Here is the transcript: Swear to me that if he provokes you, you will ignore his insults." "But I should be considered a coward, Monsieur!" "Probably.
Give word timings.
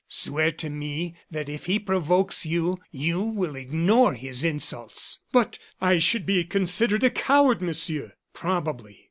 Swear 0.07 0.49
to 0.49 0.67
me 0.67 1.13
that 1.29 1.47
if 1.47 1.67
he 1.67 1.77
provokes 1.77 2.43
you, 2.43 2.79
you 2.89 3.21
will 3.21 3.55
ignore 3.55 4.15
his 4.15 4.43
insults." 4.43 5.19
"But 5.31 5.59
I 5.79 5.99
should 5.99 6.25
be 6.25 6.43
considered 6.43 7.03
a 7.03 7.11
coward, 7.11 7.61
Monsieur!" 7.61 8.13
"Probably. 8.33 8.99